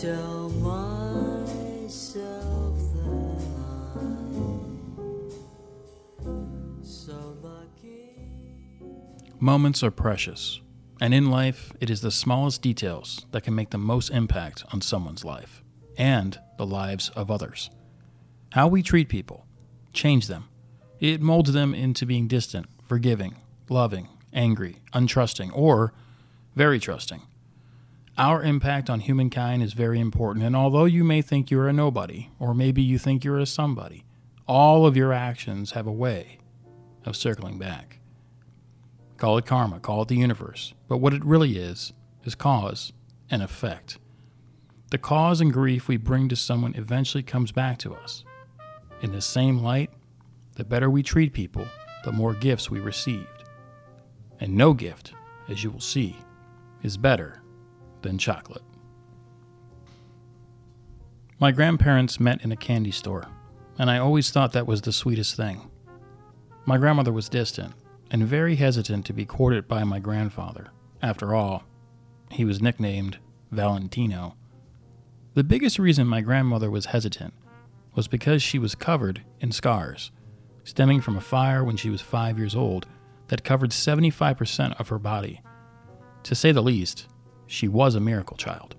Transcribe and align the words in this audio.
tell 0.00 0.48
myself 0.48 1.92
that 2.94 3.36
I'm 6.24 6.82
so 6.82 7.36
lucky. 7.42 8.16
Moments 9.38 9.82
are 9.82 9.90
precious, 9.90 10.62
and 11.02 11.12
in 11.12 11.30
life, 11.30 11.74
it 11.80 11.90
is 11.90 12.00
the 12.00 12.10
smallest 12.10 12.62
details 12.62 13.26
that 13.32 13.42
can 13.42 13.54
make 13.54 13.68
the 13.68 13.76
most 13.76 14.08
impact 14.08 14.64
on 14.72 14.80
someone's 14.80 15.22
life 15.22 15.62
and 15.98 16.38
the 16.56 16.64
lives 16.64 17.10
of 17.10 17.30
others. 17.30 17.68
How 18.52 18.68
we 18.68 18.82
treat 18.82 19.10
people, 19.10 19.44
change 19.92 20.28
them. 20.28 20.48
It 20.98 21.20
molds 21.20 21.52
them 21.52 21.74
into 21.74 22.06
being 22.06 22.26
distant, 22.26 22.68
forgiving, 22.88 23.36
loving, 23.68 24.08
angry, 24.32 24.76
untrusting, 24.94 25.50
or 25.52 25.92
very 26.56 26.78
trusting. 26.78 27.20
Our 28.20 28.42
impact 28.42 28.90
on 28.90 29.00
humankind 29.00 29.62
is 29.62 29.72
very 29.72 29.98
important, 29.98 30.44
and 30.44 30.54
although 30.54 30.84
you 30.84 31.04
may 31.04 31.22
think 31.22 31.50
you're 31.50 31.68
a 31.68 31.72
nobody, 31.72 32.28
or 32.38 32.52
maybe 32.52 32.82
you 32.82 32.98
think 32.98 33.24
you're 33.24 33.38
a 33.38 33.46
somebody, 33.46 34.04
all 34.46 34.84
of 34.84 34.94
your 34.94 35.10
actions 35.10 35.70
have 35.70 35.86
a 35.86 35.92
way 35.92 36.36
of 37.06 37.16
circling 37.16 37.58
back. 37.58 37.98
Call 39.16 39.38
it 39.38 39.46
karma, 39.46 39.80
call 39.80 40.02
it 40.02 40.08
the 40.08 40.16
universe, 40.16 40.74
but 40.86 40.98
what 40.98 41.14
it 41.14 41.24
really 41.24 41.56
is, 41.56 41.94
is 42.22 42.34
cause 42.34 42.92
and 43.30 43.42
effect. 43.42 43.96
The 44.90 44.98
cause 44.98 45.40
and 45.40 45.50
grief 45.50 45.88
we 45.88 45.96
bring 45.96 46.28
to 46.28 46.36
someone 46.36 46.74
eventually 46.74 47.22
comes 47.22 47.52
back 47.52 47.78
to 47.78 47.94
us. 47.94 48.22
In 49.00 49.12
the 49.12 49.22
same 49.22 49.62
light, 49.62 49.88
the 50.56 50.64
better 50.64 50.90
we 50.90 51.02
treat 51.02 51.32
people, 51.32 51.66
the 52.04 52.12
more 52.12 52.34
gifts 52.34 52.70
we 52.70 52.80
received. 52.80 53.44
And 54.38 54.58
no 54.58 54.74
gift, 54.74 55.14
as 55.48 55.64
you 55.64 55.70
will 55.70 55.80
see, 55.80 56.18
is 56.82 56.98
better 56.98 57.39
than 58.02 58.18
chocolate. 58.18 58.62
My 61.38 61.52
grandparents 61.52 62.20
met 62.20 62.44
in 62.44 62.52
a 62.52 62.56
candy 62.56 62.90
store, 62.90 63.26
and 63.78 63.90
I 63.90 63.98
always 63.98 64.30
thought 64.30 64.52
that 64.52 64.66
was 64.66 64.82
the 64.82 64.92
sweetest 64.92 65.36
thing. 65.36 65.70
My 66.66 66.76
grandmother 66.76 67.12
was 67.12 67.28
distant 67.28 67.74
and 68.10 68.24
very 68.26 68.56
hesitant 68.56 69.06
to 69.06 69.12
be 69.12 69.24
courted 69.24 69.66
by 69.66 69.84
my 69.84 69.98
grandfather. 69.98 70.68
After 71.00 71.34
all, 71.34 71.64
he 72.30 72.44
was 72.44 72.60
nicknamed 72.60 73.18
Valentino. 73.50 74.36
The 75.34 75.44
biggest 75.44 75.78
reason 75.78 76.06
my 76.06 76.20
grandmother 76.20 76.70
was 76.70 76.86
hesitant 76.86 77.32
was 77.94 78.08
because 78.08 78.42
she 78.42 78.58
was 78.58 78.74
covered 78.74 79.22
in 79.40 79.52
scars, 79.52 80.10
stemming 80.64 81.00
from 81.00 81.16
a 81.16 81.20
fire 81.20 81.64
when 81.64 81.76
she 81.76 81.90
was 81.90 82.00
five 82.00 82.38
years 82.38 82.54
old 82.54 82.86
that 83.28 83.44
covered 83.44 83.70
75% 83.70 84.78
of 84.78 84.88
her 84.88 84.98
body. 84.98 85.40
To 86.24 86.34
say 86.34 86.52
the 86.52 86.62
least, 86.62 87.06
she 87.50 87.66
was 87.66 87.96
a 87.96 88.00
miracle 88.00 88.36
child. 88.36 88.76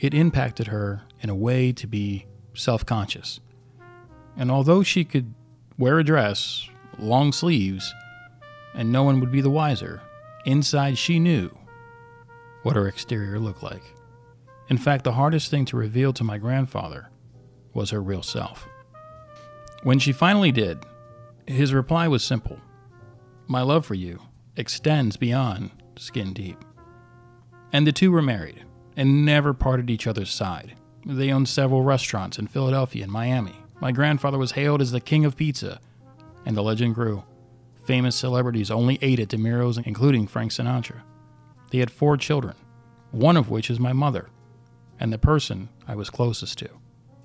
It 0.00 0.12
impacted 0.12 0.66
her 0.66 1.02
in 1.20 1.30
a 1.30 1.36
way 1.36 1.72
to 1.72 1.86
be 1.86 2.26
self 2.52 2.84
conscious. 2.84 3.38
And 4.36 4.50
although 4.50 4.82
she 4.82 5.04
could 5.04 5.32
wear 5.78 6.00
a 6.00 6.04
dress, 6.04 6.68
long 6.98 7.30
sleeves, 7.30 7.94
and 8.74 8.90
no 8.90 9.04
one 9.04 9.20
would 9.20 9.30
be 9.30 9.40
the 9.40 9.50
wiser, 9.50 10.02
inside 10.44 10.98
she 10.98 11.20
knew 11.20 11.56
what 12.64 12.74
her 12.74 12.88
exterior 12.88 13.38
looked 13.38 13.62
like. 13.62 13.82
In 14.68 14.78
fact, 14.78 15.04
the 15.04 15.12
hardest 15.12 15.48
thing 15.48 15.64
to 15.66 15.76
reveal 15.76 16.12
to 16.14 16.24
my 16.24 16.38
grandfather 16.38 17.10
was 17.72 17.90
her 17.90 18.02
real 18.02 18.22
self. 18.22 18.68
When 19.84 20.00
she 20.00 20.12
finally 20.12 20.50
did, 20.50 20.84
his 21.46 21.72
reply 21.72 22.08
was 22.08 22.24
simple 22.24 22.58
My 23.46 23.62
love 23.62 23.86
for 23.86 23.94
you 23.94 24.20
extends 24.56 25.16
beyond 25.16 25.70
skin 25.96 26.32
deep. 26.32 26.64
And 27.72 27.86
the 27.86 27.92
two 27.92 28.10
were 28.10 28.22
married 28.22 28.64
and 28.96 29.24
never 29.24 29.54
parted 29.54 29.90
each 29.90 30.06
other's 30.06 30.30
side. 30.30 30.74
They 31.06 31.30
owned 31.30 31.48
several 31.48 31.82
restaurants 31.82 32.38
in 32.38 32.48
Philadelphia 32.48 33.04
and 33.04 33.12
Miami. 33.12 33.56
My 33.80 33.92
grandfather 33.92 34.38
was 34.38 34.52
hailed 34.52 34.82
as 34.82 34.90
the 34.90 35.00
king 35.00 35.24
of 35.24 35.36
pizza, 35.36 35.80
and 36.44 36.56
the 36.56 36.62
legend 36.62 36.94
grew. 36.94 37.22
Famous 37.84 38.16
celebrities 38.16 38.70
only 38.70 38.98
ate 39.00 39.20
at 39.20 39.28
DeMiro's, 39.28 39.78
including 39.78 40.26
Frank 40.26 40.50
Sinatra. 40.52 41.02
They 41.70 41.78
had 41.78 41.90
four 41.90 42.16
children, 42.16 42.56
one 43.12 43.36
of 43.36 43.50
which 43.50 43.70
is 43.70 43.78
my 43.78 43.92
mother, 43.92 44.28
and 44.98 45.12
the 45.12 45.18
person 45.18 45.68
I 45.86 45.94
was 45.94 46.10
closest 46.10 46.58
to, 46.58 46.68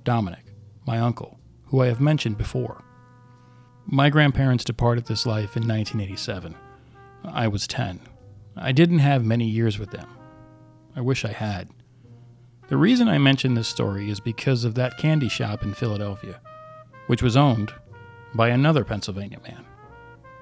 Dominic, 0.04 0.46
my 0.86 1.00
uncle, 1.00 1.40
who 1.66 1.82
I 1.82 1.88
have 1.88 2.00
mentioned 2.00 2.38
before. 2.38 2.84
My 3.86 4.10
grandparents 4.10 4.64
departed 4.64 5.06
this 5.06 5.26
life 5.26 5.58
in 5.58 5.68
1987. 5.68 6.56
I 7.26 7.48
was 7.48 7.68
10. 7.68 8.00
I 8.56 8.72
didn't 8.72 9.00
have 9.00 9.26
many 9.26 9.46
years 9.46 9.80
with 9.80 9.92
them. 9.92 10.08
I 10.96 11.02
wish 11.02 11.26
I 11.26 11.32
had. 11.32 11.70
The 12.68 12.78
reason 12.78 13.08
I 13.08 13.18
mention 13.18 13.54
this 13.54 13.68
story 13.68 14.10
is 14.10 14.20
because 14.20 14.64
of 14.64 14.76
that 14.76 14.98
candy 14.98 15.30
shop 15.30 15.64
in 15.64 15.74
Philadelphia, 15.74 16.40
which 17.08 17.22
was 17.22 17.36
owned 17.36 17.74
by 18.34 18.50
another 18.50 18.84
Pennsylvania 18.84 19.40
man 19.46 19.66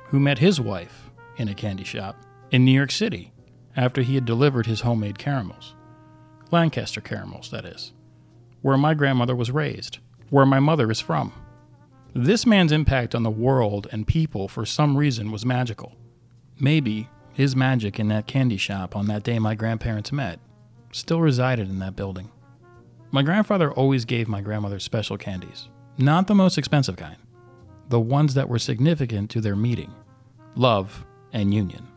who 0.08 0.20
met 0.20 0.40
his 0.40 0.60
wife 0.60 1.10
in 1.38 1.48
a 1.48 1.56
candy 1.56 1.84
shop 1.84 2.16
in 2.52 2.66
New 2.66 2.72
York 2.72 2.92
City 2.92 3.32
after 3.76 4.02
he 4.02 4.16
had 4.16 4.26
delivered 4.26 4.66
his 4.66 4.82
homemade 4.82 5.18
caramels. 5.18 5.76
Lancaster 6.52 7.02
caramels, 7.02 7.50
that 7.52 7.66
is, 7.66 7.94
where 8.62 8.78
my 8.78 8.94
grandmother 8.94 9.36
was 9.36 9.52
raised, 9.52 10.00
where 10.30 10.46
my 10.46 10.60
mother 10.60 10.92
is 10.92 11.00
from. 11.00 11.34
This 12.14 12.46
man's 12.46 12.74
impact 12.74 13.16
on 13.16 13.24
the 13.24 13.30
world 13.32 13.88
and 13.92 14.06
people 14.06 14.50
for 14.50 14.66
some 14.66 14.98
reason 14.98 15.32
was 15.32 15.46
magical. 15.46 15.96
Maybe 16.60 17.10
his 17.34 17.56
magic 17.56 18.00
in 18.00 18.08
that 18.10 18.28
candy 18.28 18.58
shop 18.58 18.96
on 18.96 19.08
that 19.08 19.24
day 19.24 19.40
my 19.40 19.56
grandparents 19.56 20.12
met 20.12 20.40
still 20.92 21.22
resided 21.22 21.70
in 21.70 21.80
that 21.80 21.96
building. 21.96 22.30
My 23.12 23.24
grandfather 23.24 23.72
always 23.72 24.06
gave 24.06 24.28
my 24.28 24.42
grandmother 24.42 24.80
special 24.80 25.18
candies, 25.18 25.70
not 25.98 26.28
the 26.28 26.36
most 26.36 26.58
expensive 26.58 26.96
kind, 26.96 27.18
the 27.90 28.00
ones 28.00 28.34
that 28.34 28.50
were 28.50 28.60
significant 28.60 29.30
to 29.32 29.42
their 29.42 29.56
meeting 29.56 29.94
love 30.56 31.06
and 31.32 31.54
union. 31.54 31.88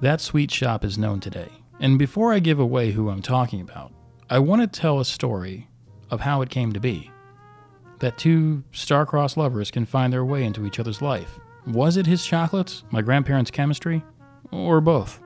That 0.00 0.20
sweet 0.20 0.50
shop 0.50 0.84
is 0.84 0.96
known 0.96 1.18
today. 1.20 1.48
And 1.80 1.98
before 1.98 2.32
I 2.32 2.38
give 2.38 2.60
away 2.60 2.92
who 2.92 3.10
I'm 3.10 3.22
talking 3.22 3.60
about, 3.60 3.92
I 4.28 4.38
want 4.38 4.62
to 4.62 4.80
tell 4.80 5.00
a 5.00 5.04
story 5.04 5.68
of 6.10 6.20
how 6.20 6.40
it 6.40 6.50
came 6.50 6.72
to 6.72 6.80
be. 6.80 7.10
That 7.98 8.16
two 8.16 8.62
star-crossed 8.72 9.36
lovers 9.36 9.70
can 9.70 9.86
find 9.86 10.12
their 10.12 10.24
way 10.24 10.44
into 10.44 10.66
each 10.66 10.78
other's 10.78 11.02
life. 11.02 11.38
Was 11.66 11.96
it 11.96 12.06
his 12.06 12.24
chocolates, 12.24 12.84
my 12.90 13.02
grandparents' 13.02 13.50
chemistry, 13.50 14.02
or 14.52 14.80
both? 14.80 15.20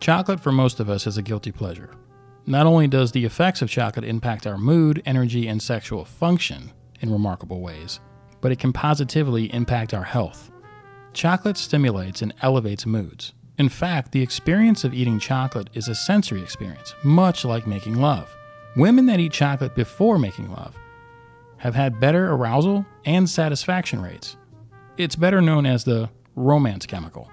Chocolate 0.00 0.40
for 0.40 0.52
most 0.52 0.80
of 0.80 0.90
us 0.90 1.06
is 1.06 1.16
a 1.16 1.22
guilty 1.22 1.52
pleasure. 1.52 1.94
Not 2.46 2.66
only 2.66 2.88
does 2.88 3.12
the 3.12 3.24
effects 3.24 3.62
of 3.62 3.70
chocolate 3.70 4.04
impact 4.04 4.46
our 4.46 4.58
mood, 4.58 5.00
energy, 5.06 5.46
and 5.46 5.62
sexual 5.62 6.04
function 6.04 6.72
in 7.00 7.12
remarkable 7.12 7.60
ways, 7.60 8.00
but 8.40 8.50
it 8.50 8.58
can 8.58 8.72
positively 8.72 9.52
impact 9.54 9.94
our 9.94 10.02
health. 10.02 10.50
Chocolate 11.12 11.56
stimulates 11.56 12.22
and 12.22 12.34
elevates 12.42 12.84
moods. 12.86 13.32
In 13.58 13.68
fact, 13.68 14.12
the 14.12 14.22
experience 14.22 14.82
of 14.82 14.94
eating 14.94 15.20
chocolate 15.20 15.70
is 15.74 15.86
a 15.86 15.94
sensory 15.94 16.42
experience, 16.42 16.94
much 17.04 17.44
like 17.44 17.66
making 17.66 18.00
love. 18.00 18.34
Women 18.76 19.06
that 19.06 19.20
eat 19.20 19.32
chocolate 19.32 19.74
before 19.74 20.18
making 20.18 20.50
love 20.50 20.74
have 21.58 21.74
had 21.74 22.00
better 22.00 22.32
arousal 22.32 22.84
and 23.04 23.30
satisfaction 23.30 24.02
rates. 24.02 24.36
It's 24.96 25.14
better 25.14 25.40
known 25.40 25.64
as 25.64 25.84
the 25.84 26.10
romance 26.34 26.86
chemical. 26.86 27.30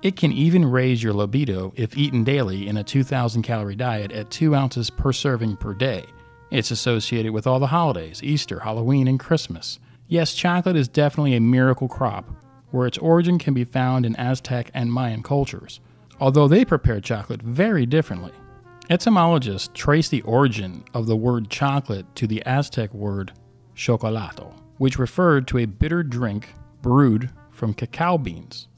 It 0.00 0.14
can 0.14 0.30
even 0.30 0.64
raise 0.64 1.02
your 1.02 1.12
libido 1.12 1.72
if 1.74 1.96
eaten 1.96 2.22
daily 2.22 2.68
in 2.68 2.76
a 2.76 2.84
2,000 2.84 3.42
calorie 3.42 3.74
diet 3.74 4.12
at 4.12 4.30
2 4.30 4.54
ounces 4.54 4.90
per 4.90 5.12
serving 5.12 5.56
per 5.56 5.74
day. 5.74 6.04
It's 6.52 6.70
associated 6.70 7.32
with 7.32 7.48
all 7.48 7.58
the 7.58 7.66
holidays 7.66 8.22
Easter, 8.22 8.60
Halloween, 8.60 9.08
and 9.08 9.18
Christmas. 9.18 9.80
Yes, 10.06 10.34
chocolate 10.34 10.76
is 10.76 10.86
definitely 10.86 11.34
a 11.34 11.40
miracle 11.40 11.88
crop, 11.88 12.30
where 12.70 12.86
its 12.86 12.96
origin 12.98 13.38
can 13.38 13.54
be 13.54 13.64
found 13.64 14.06
in 14.06 14.14
Aztec 14.16 14.70
and 14.72 14.92
Mayan 14.92 15.22
cultures, 15.22 15.80
although 16.20 16.46
they 16.46 16.64
prepared 16.64 17.02
chocolate 17.02 17.42
very 17.42 17.84
differently. 17.84 18.32
Etymologists 18.88 19.68
trace 19.74 20.08
the 20.08 20.22
origin 20.22 20.84
of 20.94 21.06
the 21.06 21.16
word 21.16 21.50
chocolate 21.50 22.06
to 22.14 22.26
the 22.28 22.42
Aztec 22.46 22.94
word 22.94 23.32
chocolato, 23.74 24.54
which 24.76 24.98
referred 24.98 25.48
to 25.48 25.58
a 25.58 25.66
bitter 25.66 26.04
drink 26.04 26.54
brewed 26.82 27.30
from 27.50 27.74
cacao 27.74 28.16
beans. 28.16 28.68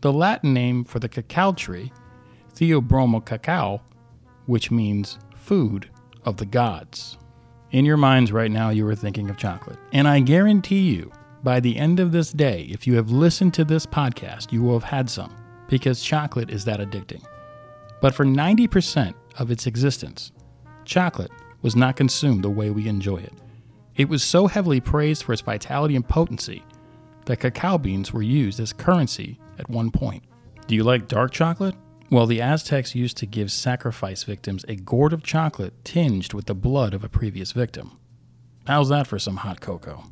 The 0.00 0.12
Latin 0.12 0.54
name 0.54 0.84
for 0.84 1.00
the 1.00 1.08
cacao 1.08 1.52
tree, 1.52 1.92
Theobroma 2.54 3.24
cacao, 3.24 3.82
which 4.46 4.70
means 4.70 5.18
food 5.34 5.90
of 6.24 6.36
the 6.36 6.46
gods. 6.46 7.18
In 7.72 7.84
your 7.84 7.96
minds 7.96 8.30
right 8.30 8.50
now, 8.50 8.70
you 8.70 8.86
are 8.86 8.94
thinking 8.94 9.28
of 9.28 9.36
chocolate. 9.36 9.78
And 9.92 10.06
I 10.06 10.20
guarantee 10.20 10.88
you, 10.88 11.10
by 11.42 11.58
the 11.58 11.76
end 11.76 11.98
of 11.98 12.12
this 12.12 12.32
day, 12.32 12.68
if 12.70 12.86
you 12.86 12.94
have 12.94 13.10
listened 13.10 13.54
to 13.54 13.64
this 13.64 13.86
podcast, 13.86 14.52
you 14.52 14.62
will 14.62 14.78
have 14.78 14.88
had 14.88 15.10
some, 15.10 15.34
because 15.68 16.00
chocolate 16.00 16.50
is 16.50 16.64
that 16.64 16.78
addicting. 16.78 17.24
But 18.00 18.14
for 18.14 18.24
90% 18.24 19.14
of 19.38 19.50
its 19.50 19.66
existence, 19.66 20.30
chocolate 20.84 21.32
was 21.62 21.74
not 21.74 21.96
consumed 21.96 22.44
the 22.44 22.50
way 22.50 22.70
we 22.70 22.86
enjoy 22.86 23.16
it. 23.16 23.34
It 23.96 24.08
was 24.08 24.22
so 24.22 24.46
heavily 24.46 24.80
praised 24.80 25.24
for 25.24 25.32
its 25.32 25.42
vitality 25.42 25.96
and 25.96 26.08
potency 26.08 26.62
that 27.28 27.40
cacao 27.40 27.76
beans 27.76 28.12
were 28.12 28.22
used 28.22 28.58
as 28.58 28.72
currency 28.72 29.38
at 29.58 29.68
one 29.68 29.90
point. 29.90 30.24
Do 30.66 30.74
you 30.74 30.82
like 30.82 31.08
dark 31.08 31.30
chocolate? 31.30 31.74
Well, 32.10 32.26
the 32.26 32.40
Aztecs 32.40 32.94
used 32.94 33.18
to 33.18 33.26
give 33.26 33.52
sacrifice 33.52 34.22
victims 34.22 34.64
a 34.66 34.76
gourd 34.76 35.12
of 35.12 35.22
chocolate 35.22 35.84
tinged 35.84 36.32
with 36.32 36.46
the 36.46 36.54
blood 36.54 36.94
of 36.94 37.04
a 37.04 37.08
previous 37.08 37.52
victim. 37.52 37.98
How's 38.66 38.88
that 38.88 39.06
for 39.06 39.18
some 39.18 39.36
hot 39.36 39.60
cocoa? 39.60 40.04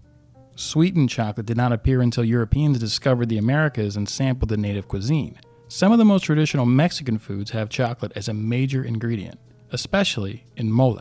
Sweetened 0.56 1.08
chocolate 1.08 1.46
did 1.46 1.56
not 1.56 1.72
appear 1.72 2.02
until 2.02 2.24
Europeans 2.24 2.78
discovered 2.78 3.30
the 3.30 3.38
Americas 3.38 3.96
and 3.96 4.08
sampled 4.08 4.50
the 4.50 4.58
native 4.58 4.86
cuisine. 4.86 5.38
Some 5.68 5.92
of 5.92 5.98
the 5.98 6.04
most 6.04 6.22
traditional 6.22 6.66
Mexican 6.66 7.18
foods 7.18 7.50
have 7.50 7.70
chocolate 7.70 8.12
as 8.14 8.28
a 8.28 8.34
major 8.34 8.84
ingredient, 8.84 9.40
especially 9.72 10.44
in 10.54 10.70
mole. 10.70 11.00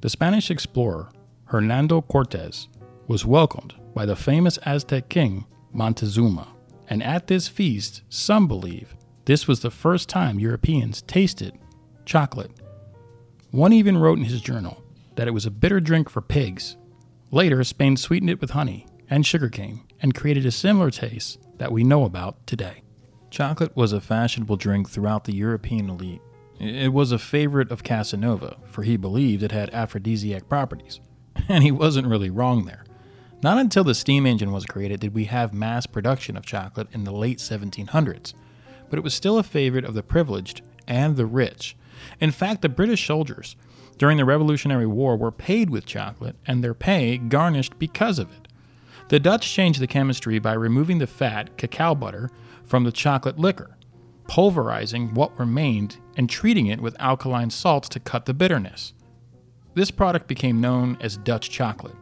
The 0.00 0.10
Spanish 0.10 0.50
explorer 0.50 1.12
Hernando 1.44 2.00
Cortes 2.00 2.68
was 3.06 3.24
welcomed 3.24 3.74
by 3.94 4.06
the 4.06 4.16
famous 4.16 4.58
Aztec 4.58 5.08
king 5.08 5.46
Montezuma, 5.72 6.48
and 6.88 7.02
at 7.02 7.26
this 7.26 7.48
feast, 7.48 8.02
some 8.08 8.48
believe 8.48 8.94
this 9.24 9.46
was 9.46 9.60
the 9.60 9.70
first 9.70 10.08
time 10.08 10.40
Europeans 10.40 11.02
tasted 11.02 11.56
chocolate. 12.04 12.50
One 13.50 13.72
even 13.72 13.98
wrote 13.98 14.18
in 14.18 14.24
his 14.24 14.40
journal 14.40 14.82
that 15.16 15.28
it 15.28 15.32
was 15.32 15.46
a 15.46 15.50
bitter 15.50 15.80
drink 15.80 16.08
for 16.08 16.20
pigs. 16.20 16.76
Later, 17.30 17.62
Spain 17.62 17.96
sweetened 17.96 18.30
it 18.30 18.40
with 18.40 18.50
honey 18.50 18.86
and 19.08 19.24
sugarcane 19.24 19.82
and 20.00 20.14
created 20.14 20.46
a 20.46 20.50
similar 20.50 20.90
taste 20.90 21.38
that 21.58 21.72
we 21.72 21.84
know 21.84 22.04
about 22.04 22.46
today. 22.46 22.82
Chocolate 23.30 23.76
was 23.76 23.92
a 23.92 24.00
fashionable 24.00 24.56
drink 24.56 24.88
throughout 24.88 25.24
the 25.24 25.34
European 25.34 25.90
elite. 25.90 26.20
It 26.58 26.92
was 26.92 27.12
a 27.12 27.18
favorite 27.18 27.70
of 27.70 27.84
Casanova, 27.84 28.56
for 28.66 28.82
he 28.82 28.96
believed 28.96 29.42
it 29.42 29.52
had 29.52 29.72
aphrodisiac 29.72 30.48
properties. 30.48 31.00
And 31.48 31.62
he 31.64 31.70
wasn't 31.70 32.08
really 32.08 32.28
wrong 32.28 32.64
there. 32.64 32.84
Not 33.42 33.56
until 33.56 33.84
the 33.84 33.94
steam 33.94 34.26
engine 34.26 34.52
was 34.52 34.66
created 34.66 35.00
did 35.00 35.14
we 35.14 35.24
have 35.24 35.54
mass 35.54 35.86
production 35.86 36.36
of 36.36 36.44
chocolate 36.44 36.88
in 36.92 37.04
the 37.04 37.12
late 37.12 37.38
1700s, 37.38 38.34
but 38.90 38.98
it 38.98 39.02
was 39.02 39.14
still 39.14 39.38
a 39.38 39.42
favorite 39.42 39.86
of 39.86 39.94
the 39.94 40.02
privileged 40.02 40.60
and 40.86 41.16
the 41.16 41.24
rich. 41.24 41.74
In 42.20 42.32
fact, 42.32 42.60
the 42.60 42.68
British 42.68 43.06
soldiers 43.06 43.56
during 43.96 44.18
the 44.18 44.26
Revolutionary 44.26 44.86
War 44.86 45.16
were 45.16 45.32
paid 45.32 45.70
with 45.70 45.86
chocolate 45.86 46.36
and 46.46 46.62
their 46.62 46.74
pay 46.74 47.16
garnished 47.16 47.78
because 47.78 48.18
of 48.18 48.30
it. 48.30 48.48
The 49.08 49.18
Dutch 49.18 49.50
changed 49.50 49.80
the 49.80 49.86
chemistry 49.86 50.38
by 50.38 50.52
removing 50.52 50.98
the 50.98 51.06
fat, 51.06 51.56
cacao 51.56 51.94
butter, 51.94 52.30
from 52.64 52.84
the 52.84 52.92
chocolate 52.92 53.38
liquor, 53.38 53.76
pulverizing 54.28 55.14
what 55.14 55.38
remained 55.38 55.96
and 56.16 56.28
treating 56.28 56.66
it 56.66 56.80
with 56.80 56.94
alkaline 57.00 57.50
salts 57.50 57.88
to 57.88 58.00
cut 58.00 58.26
the 58.26 58.34
bitterness. 58.34 58.92
This 59.74 59.90
product 59.90 60.28
became 60.28 60.60
known 60.60 60.98
as 61.00 61.16
Dutch 61.16 61.50
chocolate 61.50 61.96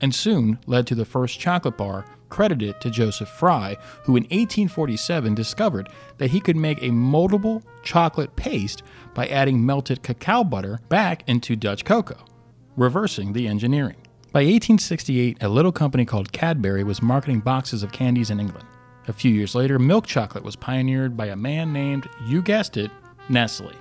and 0.00 0.14
soon 0.14 0.58
led 0.66 0.86
to 0.86 0.94
the 0.94 1.04
first 1.04 1.38
chocolate 1.38 1.76
bar 1.76 2.04
credited 2.28 2.80
to 2.80 2.90
Joseph 2.90 3.28
Fry, 3.28 3.76
who 4.04 4.16
in 4.16 4.22
1847 4.24 5.34
discovered 5.34 5.88
that 6.18 6.30
he 6.30 6.40
could 6.40 6.56
make 6.56 6.78
a 6.78 6.90
moldable 6.90 7.62
chocolate 7.82 8.34
paste 8.36 8.82
by 9.14 9.26
adding 9.26 9.64
melted 9.66 10.02
cacao 10.02 10.44
butter 10.44 10.80
back 10.88 11.24
into 11.28 11.56
Dutch 11.56 11.84
cocoa, 11.84 12.24
reversing 12.76 13.32
the 13.32 13.46
engineering. 13.46 13.96
By 14.32 14.40
1868, 14.40 15.42
a 15.42 15.48
little 15.48 15.72
company 15.72 16.04
called 16.04 16.32
Cadbury 16.32 16.84
was 16.84 17.02
marketing 17.02 17.40
boxes 17.40 17.82
of 17.82 17.90
candies 17.90 18.30
in 18.30 18.38
England. 18.38 18.66
A 19.08 19.12
few 19.12 19.32
years 19.32 19.56
later, 19.56 19.78
milk 19.78 20.06
chocolate 20.06 20.44
was 20.44 20.54
pioneered 20.54 21.16
by 21.16 21.26
a 21.26 21.36
man 21.36 21.72
named, 21.72 22.08
you 22.26 22.40
guessed 22.40 22.76
it, 22.76 22.92
Nestle. 23.28 23.72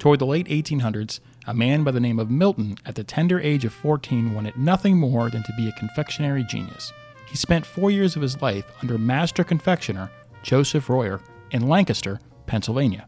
Toward 0.00 0.18
the 0.18 0.26
late 0.26 0.48
1800s, 0.48 1.20
a 1.46 1.54
man 1.54 1.84
by 1.84 1.92
the 1.92 2.00
name 2.00 2.18
of 2.18 2.30
Milton, 2.30 2.76
at 2.84 2.96
the 2.96 3.04
tender 3.04 3.38
age 3.40 3.64
of 3.64 3.72
14, 3.72 4.34
wanted 4.34 4.56
nothing 4.56 4.96
more 4.96 5.30
than 5.30 5.44
to 5.44 5.52
be 5.56 5.68
a 5.68 5.78
confectionery 5.78 6.42
genius. 6.42 6.92
He 7.28 7.36
spent 7.36 7.64
four 7.64 7.90
years 7.90 8.16
of 8.16 8.22
his 8.22 8.40
life 8.42 8.70
under 8.82 8.98
master 8.98 9.44
confectioner 9.44 10.10
Joseph 10.42 10.88
Royer 10.88 11.20
in 11.50 11.68
Lancaster, 11.68 12.20
Pennsylvania. 12.46 13.06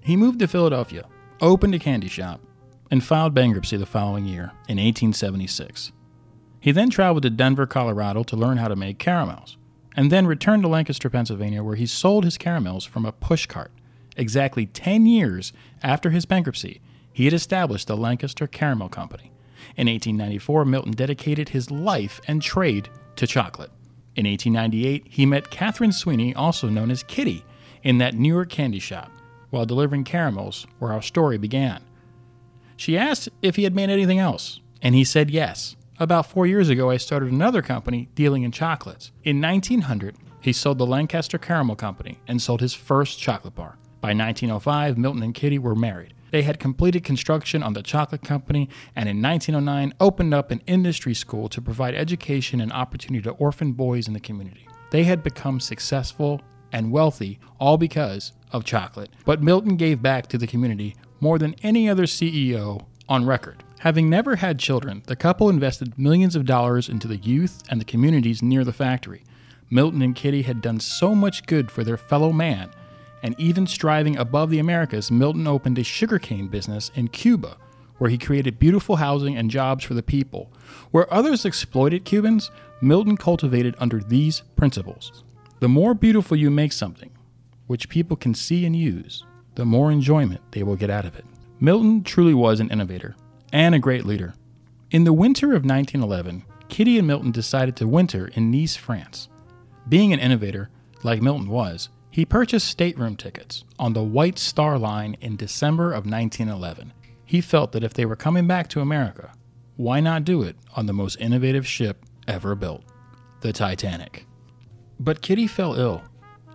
He 0.00 0.16
moved 0.16 0.38
to 0.40 0.48
Philadelphia, 0.48 1.06
opened 1.40 1.74
a 1.74 1.78
candy 1.78 2.08
shop, 2.08 2.40
and 2.90 3.04
filed 3.04 3.34
bankruptcy 3.34 3.76
the 3.76 3.86
following 3.86 4.24
year, 4.24 4.52
in 4.68 4.78
1876. 4.78 5.92
He 6.60 6.72
then 6.72 6.90
traveled 6.90 7.22
to 7.22 7.30
Denver, 7.30 7.66
Colorado 7.66 8.22
to 8.24 8.36
learn 8.36 8.56
how 8.56 8.68
to 8.68 8.76
make 8.76 8.98
caramels, 8.98 9.56
and 9.96 10.10
then 10.10 10.26
returned 10.26 10.62
to 10.62 10.68
Lancaster, 10.68 11.10
Pennsylvania, 11.10 11.62
where 11.62 11.76
he 11.76 11.86
sold 11.86 12.24
his 12.24 12.38
caramels 12.38 12.84
from 12.84 13.04
a 13.04 13.12
pushcart. 13.12 13.68
Exactly 14.16 14.66
10 14.66 15.06
years 15.06 15.52
after 15.82 16.10
his 16.10 16.26
bankruptcy, 16.26 16.80
he 17.18 17.24
had 17.24 17.34
established 17.34 17.88
the 17.88 17.96
Lancaster 17.96 18.46
Caramel 18.46 18.88
Company. 18.88 19.32
In 19.76 19.88
1894, 19.88 20.64
Milton 20.64 20.92
dedicated 20.92 21.48
his 21.48 21.68
life 21.68 22.20
and 22.28 22.40
trade 22.40 22.88
to 23.16 23.26
chocolate. 23.26 23.72
In 24.14 24.24
1898, 24.24 25.04
he 25.10 25.26
met 25.26 25.50
Catherine 25.50 25.90
Sweeney, 25.90 26.32
also 26.32 26.68
known 26.68 26.92
as 26.92 27.02
Kitty, 27.02 27.44
in 27.82 27.98
that 27.98 28.14
New 28.14 28.32
York 28.32 28.50
candy 28.50 28.78
shop 28.78 29.10
while 29.50 29.66
delivering 29.66 30.04
caramels 30.04 30.64
where 30.78 30.92
our 30.92 31.02
story 31.02 31.38
began. 31.38 31.82
She 32.76 32.96
asked 32.96 33.30
if 33.42 33.56
he 33.56 33.64
had 33.64 33.74
made 33.74 33.90
anything 33.90 34.20
else, 34.20 34.60
and 34.80 34.94
he 34.94 35.02
said 35.02 35.28
yes. 35.28 35.74
About 35.98 36.30
four 36.30 36.46
years 36.46 36.68
ago, 36.68 36.88
I 36.88 36.98
started 36.98 37.32
another 37.32 37.62
company 37.62 38.10
dealing 38.14 38.44
in 38.44 38.52
chocolates. 38.52 39.10
In 39.24 39.40
1900, 39.40 40.14
he 40.40 40.52
sold 40.52 40.78
the 40.78 40.86
Lancaster 40.86 41.36
Caramel 41.36 41.74
Company 41.74 42.20
and 42.28 42.40
sold 42.40 42.60
his 42.60 42.74
first 42.74 43.18
chocolate 43.18 43.56
bar. 43.56 43.76
By 44.00 44.10
1905, 44.10 44.96
Milton 44.96 45.24
and 45.24 45.34
Kitty 45.34 45.58
were 45.58 45.74
married. 45.74 46.14
They 46.30 46.42
had 46.42 46.58
completed 46.58 47.04
construction 47.04 47.62
on 47.62 47.72
the 47.72 47.82
chocolate 47.82 48.22
company 48.22 48.68
and 48.94 49.08
in 49.08 49.22
1909 49.22 49.94
opened 50.00 50.34
up 50.34 50.50
an 50.50 50.62
industry 50.66 51.14
school 51.14 51.48
to 51.48 51.62
provide 51.62 51.94
education 51.94 52.60
and 52.60 52.72
opportunity 52.72 53.22
to 53.22 53.30
orphan 53.32 53.72
boys 53.72 54.08
in 54.08 54.14
the 54.14 54.20
community. 54.20 54.66
They 54.90 55.04
had 55.04 55.22
become 55.22 55.60
successful 55.60 56.40
and 56.72 56.92
wealthy 56.92 57.38
all 57.58 57.78
because 57.78 58.32
of 58.52 58.64
chocolate. 58.64 59.10
But 59.24 59.42
Milton 59.42 59.76
gave 59.76 60.02
back 60.02 60.26
to 60.28 60.38
the 60.38 60.46
community 60.46 60.96
more 61.20 61.38
than 61.38 61.54
any 61.62 61.88
other 61.88 62.04
CEO 62.04 62.86
on 63.08 63.26
record. 63.26 63.64
Having 63.80 64.10
never 64.10 64.36
had 64.36 64.58
children, 64.58 65.02
the 65.06 65.16
couple 65.16 65.48
invested 65.48 65.98
millions 65.98 66.34
of 66.36 66.44
dollars 66.44 66.88
into 66.88 67.08
the 67.08 67.16
youth 67.16 67.62
and 67.70 67.80
the 67.80 67.84
communities 67.84 68.42
near 68.42 68.64
the 68.64 68.72
factory. 68.72 69.22
Milton 69.70 70.02
and 70.02 70.16
Kitty 70.16 70.42
had 70.42 70.60
done 70.60 70.80
so 70.80 71.14
much 71.14 71.46
good 71.46 71.70
for 71.70 71.84
their 71.84 71.96
fellow 71.96 72.32
man 72.32 72.70
and 73.22 73.34
even 73.38 73.66
striving 73.66 74.16
above 74.16 74.50
the 74.50 74.58
Americas, 74.58 75.10
Milton 75.10 75.46
opened 75.46 75.78
a 75.78 75.84
sugarcane 75.84 76.48
business 76.48 76.90
in 76.94 77.08
Cuba, 77.08 77.56
where 77.98 78.10
he 78.10 78.18
created 78.18 78.58
beautiful 78.58 78.96
housing 78.96 79.36
and 79.36 79.50
jobs 79.50 79.84
for 79.84 79.94
the 79.94 80.02
people. 80.02 80.52
Where 80.90 81.12
others 81.12 81.44
exploited 81.44 82.04
Cubans, 82.04 82.50
Milton 82.80 83.16
cultivated 83.16 83.74
under 83.78 84.00
these 84.00 84.42
principles. 84.56 85.24
The 85.60 85.68
more 85.68 85.94
beautiful 85.94 86.36
you 86.36 86.50
make 86.50 86.72
something, 86.72 87.10
which 87.66 87.88
people 87.88 88.16
can 88.16 88.34
see 88.34 88.64
and 88.64 88.76
use, 88.76 89.24
the 89.56 89.64
more 89.64 89.90
enjoyment 89.90 90.40
they 90.52 90.62
will 90.62 90.76
get 90.76 90.90
out 90.90 91.04
of 91.04 91.16
it. 91.16 91.24
Milton 91.58 92.04
truly 92.04 92.34
was 92.34 92.60
an 92.60 92.70
innovator 92.70 93.16
and 93.52 93.74
a 93.74 93.80
great 93.80 94.06
leader. 94.06 94.34
In 94.90 95.04
the 95.04 95.12
winter 95.12 95.48
of 95.48 95.64
1911, 95.64 96.44
Kitty 96.68 96.98
and 96.98 97.06
Milton 97.06 97.32
decided 97.32 97.74
to 97.76 97.88
winter 97.88 98.28
in 98.34 98.50
Nice, 98.50 98.76
France. 98.76 99.28
Being 99.88 100.12
an 100.12 100.20
innovator, 100.20 100.70
like 101.02 101.20
Milton 101.20 101.48
was, 101.48 101.88
he 102.18 102.24
purchased 102.24 102.66
stateroom 102.66 103.14
tickets 103.14 103.62
on 103.78 103.92
the 103.92 104.02
White 104.02 104.40
Star 104.40 104.76
Line 104.76 105.16
in 105.20 105.36
December 105.36 105.92
of 105.92 106.04
1911. 106.04 106.92
He 107.24 107.40
felt 107.40 107.70
that 107.70 107.84
if 107.84 107.94
they 107.94 108.04
were 108.04 108.16
coming 108.16 108.48
back 108.48 108.66
to 108.70 108.80
America, 108.80 109.30
why 109.76 110.00
not 110.00 110.24
do 110.24 110.42
it 110.42 110.56
on 110.74 110.86
the 110.86 110.92
most 110.92 111.14
innovative 111.20 111.64
ship 111.64 112.04
ever 112.26 112.56
built, 112.56 112.82
the 113.42 113.52
Titanic? 113.52 114.26
But 114.98 115.22
Kitty 115.22 115.46
fell 115.46 115.76
ill, 115.76 116.02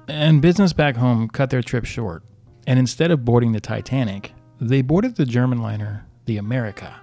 and 0.09 0.41
business 0.41 0.73
back 0.73 0.97
home 0.97 1.29
cut 1.29 1.49
their 1.49 1.61
trip 1.61 1.85
short. 1.85 2.23
And 2.67 2.77
instead 2.77 3.09
of 3.09 3.23
boarding 3.23 3.53
the 3.53 3.61
Titanic, 3.61 4.33
they 4.59 4.81
boarded 4.81 5.15
the 5.15 5.25
German 5.25 5.61
liner, 5.61 6.05
the 6.25 6.35
America. 6.35 6.93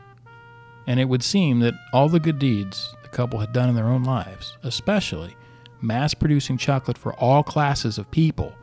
And 0.86 1.00
it 1.00 1.06
would 1.06 1.22
seem 1.22 1.60
that 1.60 1.72
all 1.94 2.10
the 2.10 2.20
good 2.20 2.38
deeds 2.38 2.94
the 3.02 3.08
couple 3.08 3.40
had 3.40 3.54
done 3.54 3.70
in 3.70 3.74
their 3.74 3.88
own 3.88 4.04
lives, 4.04 4.58
especially 4.62 5.34
mass 5.80 6.14
producing 6.14 6.56
chocolate 6.56 6.98
for 6.98 7.14
all 7.14 7.42
classes 7.42 7.98
of 7.98 8.10
people 8.10 8.54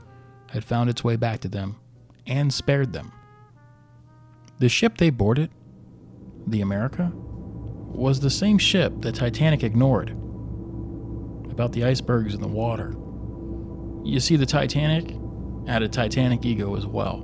had 0.52 0.64
found 0.64 0.90
its 0.90 1.04
way 1.04 1.16
back 1.16 1.40
to 1.42 1.48
them 1.48 1.78
and 2.26 2.54
spared 2.54 2.94
them. 2.94 3.12
The 4.60 4.70
ship 4.70 4.98
they 4.98 5.10
boarded, 5.10 5.52
the 6.46 6.62
America, 6.62 7.12
was 7.14 8.20
the 8.20 8.30
same 8.30 8.58
ship 8.58 8.94
the 9.02 9.12
Titanic 9.12 9.64
ignored 9.64 10.12
about 11.50 11.72
the 11.72 11.84
icebergs 11.84 12.34
in 12.34 12.42
the 12.42 12.48
water. 12.48 12.96
You 14.04 14.20
see, 14.20 14.36
the 14.36 14.46
Titanic 14.46 15.16
had 15.68 15.84
a 15.84 15.88
Titanic 15.88 16.46
ego 16.46 16.76
as 16.76 16.86
well. 16.86 17.24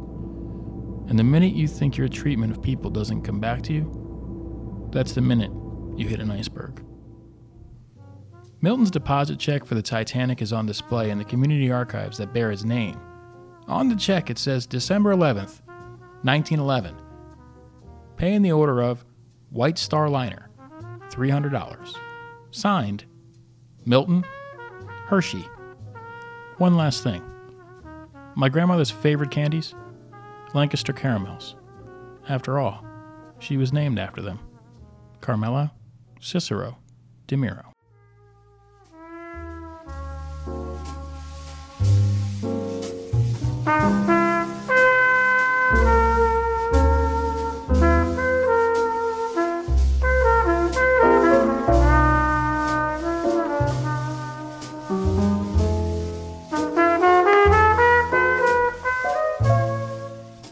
And 1.07 1.19
the 1.19 1.23
minute 1.23 1.53
you 1.53 1.67
think 1.67 1.97
your 1.97 2.07
treatment 2.07 2.51
of 2.51 2.61
people 2.61 2.89
doesn't 2.89 3.21
come 3.21 3.39
back 3.39 3.61
to 3.63 3.73
you, 3.73 4.89
that's 4.91 5.13
the 5.13 5.21
minute 5.21 5.51
you 5.95 6.07
hit 6.07 6.19
an 6.19 6.31
iceberg. 6.31 6.83
Milton's 8.63 8.91
deposit 8.91 9.39
check 9.39 9.65
for 9.65 9.75
the 9.75 9.81
Titanic 9.81 10.41
is 10.41 10.53
on 10.53 10.65
display 10.65 11.09
in 11.09 11.17
the 11.17 11.25
community 11.25 11.69
archives 11.69 12.17
that 12.17 12.31
bear 12.31 12.49
his 12.49 12.63
name. 12.63 12.97
On 13.67 13.89
the 13.89 13.95
check, 13.97 14.29
it 14.29 14.37
says 14.37 14.65
December 14.65 15.13
11th, 15.13 15.59
1911. 16.23 16.95
Pay 18.15 18.31
in 18.31 18.41
the 18.41 18.53
order 18.53 18.81
of 18.81 19.03
White 19.49 19.77
Star 19.77 20.07
Liner, 20.07 20.49
$300. 21.09 21.97
Signed, 22.51 23.03
Milton 23.85 24.23
Hershey. 25.07 25.45
One 26.57 26.77
last 26.77 27.03
thing. 27.03 27.21
My 28.35 28.47
grandmother's 28.47 28.91
favorite 28.91 29.29
candies? 29.29 29.75
Lancaster 30.53 30.93
caramels. 30.93 31.57
After 32.29 32.59
all, 32.59 32.85
she 33.39 33.57
was 33.57 33.73
named 33.73 33.99
after 33.99 34.21
them. 34.21 34.39
Carmela 35.19 35.73
Cicero 36.21 36.77
DeMiro. 37.27 37.72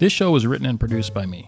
This 0.01 0.11
show 0.11 0.31
was 0.31 0.47
written 0.47 0.65
and 0.65 0.79
produced 0.79 1.13
by 1.13 1.27
me, 1.27 1.47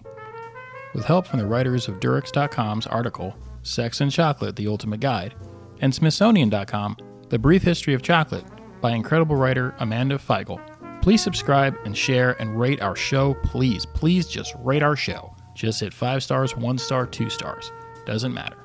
with 0.94 1.04
help 1.06 1.26
from 1.26 1.40
the 1.40 1.46
writers 1.46 1.88
of 1.88 1.98
Durex.com's 1.98 2.86
article, 2.86 3.34
Sex 3.64 4.00
and 4.00 4.12
Chocolate 4.12 4.54
The 4.54 4.68
Ultimate 4.68 5.00
Guide, 5.00 5.34
and 5.80 5.92
Smithsonian.com, 5.92 6.96
The 7.30 7.38
Brief 7.40 7.64
History 7.64 7.94
of 7.94 8.02
Chocolate, 8.02 8.44
by 8.80 8.92
incredible 8.92 9.34
writer 9.34 9.74
Amanda 9.80 10.18
Fiegl. 10.18 10.60
Please 11.02 11.20
subscribe 11.20 11.76
and 11.84 11.98
share 11.98 12.40
and 12.40 12.56
rate 12.56 12.80
our 12.80 12.94
show. 12.94 13.34
Please, 13.42 13.86
please 13.86 14.28
just 14.28 14.54
rate 14.60 14.84
our 14.84 14.94
show. 14.94 15.34
Just 15.56 15.80
hit 15.80 15.92
five 15.92 16.22
stars, 16.22 16.56
one 16.56 16.78
star, 16.78 17.06
two 17.06 17.30
stars. 17.30 17.72
Doesn't 18.06 18.32
matter. 18.32 18.63